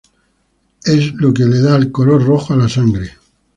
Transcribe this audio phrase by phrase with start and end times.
[0.83, 3.11] Es lo que le da el color rojo a la sangre.